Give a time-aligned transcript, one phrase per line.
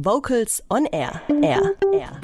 [0.00, 1.20] Vocals on Air.
[1.42, 1.74] Air.
[1.92, 2.20] Air.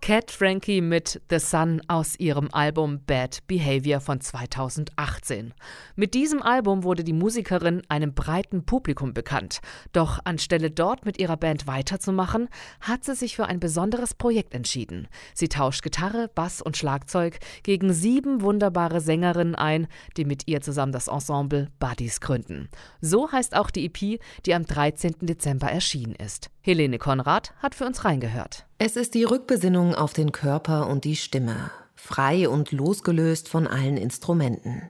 [0.00, 5.52] Cat Frankie mit The Sun aus ihrem Album Bad Behavior von 2018.
[5.96, 9.60] Mit diesem Album wurde die Musikerin einem breiten Publikum bekannt.
[9.92, 12.48] Doch anstelle dort mit ihrer Band weiterzumachen,
[12.80, 15.08] hat sie sich für ein besonderes Projekt entschieden.
[15.34, 20.92] Sie tauscht Gitarre, Bass und Schlagzeug gegen sieben wunderbare Sängerinnen ein, die mit ihr zusammen
[20.92, 22.68] das Ensemble Buddies gründen.
[23.00, 25.14] So heißt auch die EP, die am 13.
[25.22, 26.50] Dezember erschienen ist.
[26.66, 28.64] Helene Konrad hat für uns reingehört.
[28.78, 33.96] Es ist die Rückbesinnung auf den Körper und die Stimme, frei und losgelöst von allen
[33.96, 34.82] Instrumenten.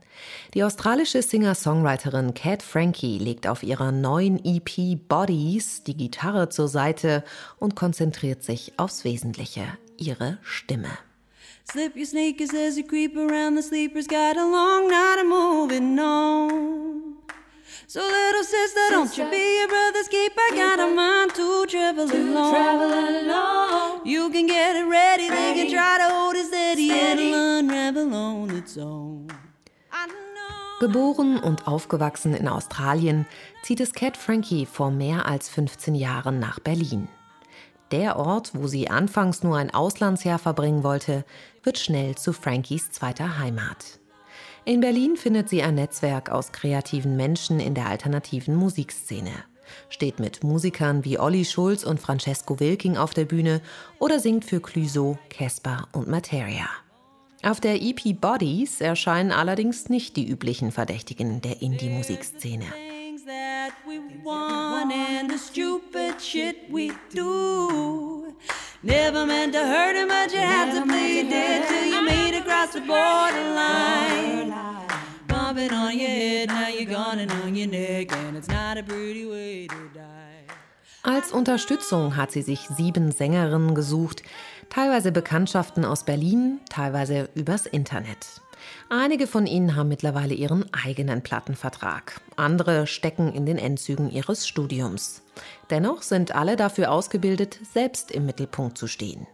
[0.55, 7.23] Die australische Singer-Songwriterin Cat Frankie legt auf ihrer neuen EP Bodies die Gitarre zur Seite
[7.59, 9.65] und konzentriert sich aufs Wesentliche,
[9.99, 10.97] ihre Stimme.
[11.71, 15.99] Slip your sneakers as you creep around the sleepers, got a long night of moving
[15.99, 17.06] on.
[17.89, 20.41] So little sister, don't you be your brother's keeper.
[20.57, 22.53] Got a mind to travel alone.
[22.53, 24.01] Travel alone.
[24.05, 26.91] You can get it ready, they can try to hold it steady.
[26.91, 29.29] It'll unravel on its own.
[30.81, 33.25] Geboren und aufgewachsen in Australien,
[33.63, 37.07] zieht es Cat Frankie vor mehr als 15 Jahren nach Berlin.
[37.93, 41.25] Der Ort, wo sie anfangs nur ein Auslandsjahr verbringen wollte,
[41.63, 44.01] wird schnell zu Frankies zweiter Heimat.
[44.69, 49.31] In Berlin findet sie ein Netzwerk aus kreativen Menschen in der alternativen Musikszene.
[49.91, 53.61] Steht mit Musikern wie Olli Schulz und Francesco Wilking auf der Bühne
[54.01, 56.69] oder singt für Clüso, Casper und Materia.
[57.45, 62.67] Auf der EP Bodies erscheinen allerdings nicht die üblichen Verdächtigen der Indie-Musikszene.
[68.87, 72.43] Never meant to hurt him, but you had to bleed dead till you made it
[72.43, 74.55] across the borderline.
[75.27, 78.79] Bump it on your head, now you're gone and on your neck, and it's not
[78.79, 79.86] a pretty way to.
[81.07, 84.25] Als Unterstützung hat sie sich sieben Sängerinnen gesucht,
[84.71, 88.43] teilweise Bekanntschaften aus Berlin, teilweise übers Internet.
[88.91, 92.21] Einige von ihnen haben mittlerweile ihren eigenen Plattenvertrag.
[92.35, 95.23] Andere stecken in den Endzügen ihres Studiums.
[95.71, 99.29] Dennoch sind alle dafür ausgebildet, selbst im Mittelpunkt zu stehen.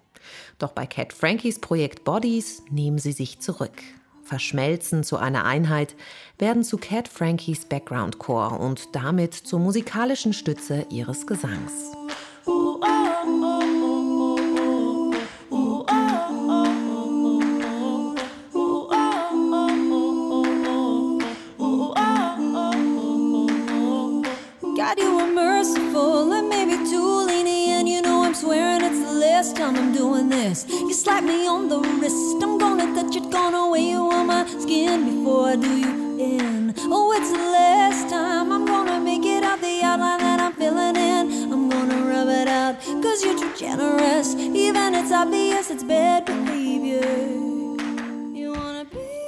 [0.59, 3.83] Doch bei Cat Frankies Projekt Bodies nehmen sie sich zurück.
[4.33, 5.95] Verschmelzen zu einer Einheit,
[6.39, 11.93] werden zu Cat Frankies Background Core und damit zur musikalischen Stütze ihres Gesangs.
[31.03, 31.92] slap me on the
[34.73, 36.75] skin before I do you in.
[36.91, 40.97] Oh, it's the last time I'm gonna make it out the outline that I'm filling
[40.97, 41.53] in.
[41.53, 44.35] I'm gonna rub it out, cause you're too generous.
[44.35, 47.03] Even it's obvious it's bad behavior.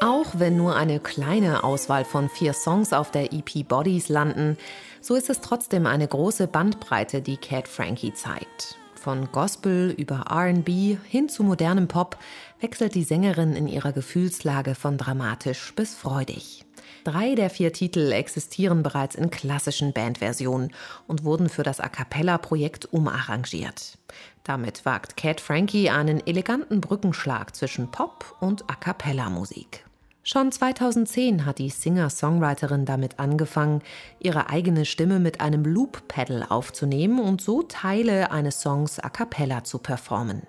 [0.01, 4.59] Auch wenn nur eine kleine Auswahl von vier Songs auf der EP Bodies landen,
[5.01, 8.77] so ist es trotzdem eine große Bandbreite, die Cat Frankie zeigt.
[9.05, 12.17] Von Gospel über RB hin zu modernem Pop
[12.61, 16.65] wechselt die Sängerin in ihrer Gefühlslage von dramatisch bis freudig.
[17.05, 20.73] Drei der vier Titel existieren bereits in klassischen Bandversionen
[21.07, 23.99] und wurden für das A cappella-Projekt umarrangiert.
[24.43, 29.85] Damit wagt Cat Frankie einen eleganten Brückenschlag zwischen Pop und A cappella-Musik.
[30.27, 33.83] Schon 2010 hat die Singer-Songwriterin damit angefangen,
[34.19, 39.79] ihre eigene Stimme mit einem Loop-Pedal aufzunehmen und so Teile eines Songs a cappella zu
[39.79, 40.43] performen.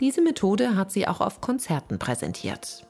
[0.00, 2.86] Diese Methode hat sie auch auf Konzerten präsentiert.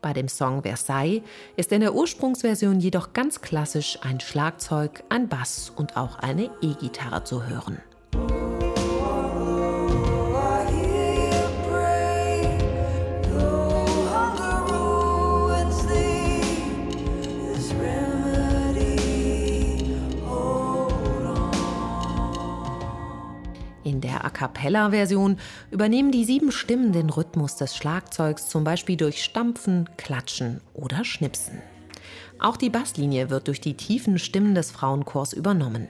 [0.00, 1.22] Bei dem Song Versailles
[1.56, 7.24] ist in der Ursprungsversion jedoch ganz klassisch ein Schlagzeug, ein Bass und auch eine E-Gitarre
[7.24, 7.78] zu hören.
[24.40, 25.36] cappella-Version
[25.70, 31.60] übernehmen die sieben Stimmen den Rhythmus des Schlagzeugs zum Beispiel durch Stampfen, Klatschen oder Schnipsen.
[32.38, 35.88] Auch die Basslinie wird durch die tiefen Stimmen des Frauenchors übernommen.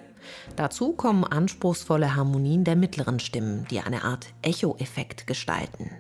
[0.57, 5.93] Dazu kommen anspruchsvolle Harmonien der mittleren Stimmen, die eine Art Echo-Effekt gestalten.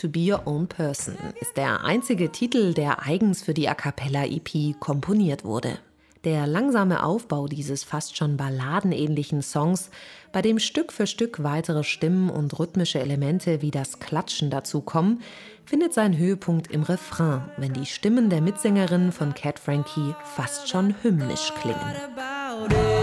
[0.00, 4.24] To Be Your Own Person ist der einzige Titel, der eigens für die A Cappella
[4.26, 5.78] EP komponiert wurde.
[6.24, 9.90] Der langsame Aufbau dieses fast schon balladenähnlichen Songs,
[10.32, 15.20] bei dem Stück für Stück weitere Stimmen und rhythmische Elemente wie das Klatschen dazukommen,
[15.64, 20.94] findet seinen Höhepunkt im Refrain, wenn die Stimmen der Mitsängerin von Cat Frankie fast schon
[21.02, 22.97] hymnisch klingen.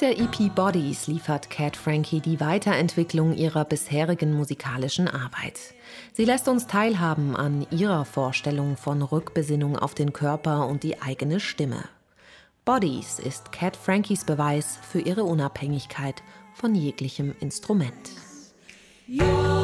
[0.00, 5.74] Mit der EP Bodies liefert Cat Frankie die Weiterentwicklung ihrer bisherigen musikalischen Arbeit.
[6.12, 11.40] Sie lässt uns teilhaben an ihrer Vorstellung von Rückbesinnung auf den Körper und die eigene
[11.40, 11.82] Stimme.
[12.64, 16.22] Bodies ist Cat Frankies Beweis für ihre Unabhängigkeit
[16.54, 18.12] von jeglichem Instrument.
[19.08, 19.57] You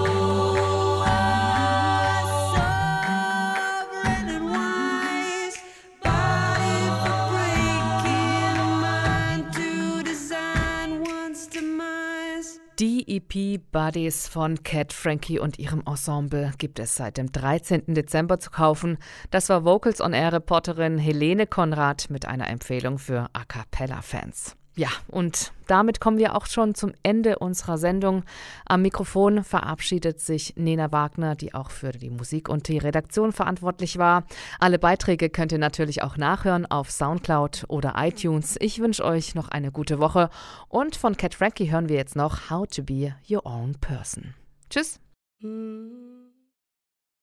[12.81, 17.95] Die EP Buddies von Cat Frankie und ihrem Ensemble gibt es seit dem 13.
[17.95, 18.99] Dezember zu kaufen.
[19.31, 24.57] Das war Vocals on Air Reporterin Helene Konrad mit einer Empfehlung für A Cappella Fans.
[24.77, 28.25] Ja, und damit kommen wir auch schon zum Ende unserer Sendung.
[28.67, 33.99] Am Mikrofon verabschiedet sich Nena Wagner, die auch für die Musik und die Redaktion verantwortlich
[33.99, 34.25] war.
[34.59, 38.57] Alle Beiträge könnt ihr natürlich auch nachhören auf Soundcloud oder iTunes.
[38.61, 40.29] Ich wünsche euch noch eine gute Woche
[40.69, 44.35] und von Cat Frankie hören wir jetzt noch How to Be Your Own Person.
[44.71, 44.99] Tschüss.
[45.41, 46.24] Mm.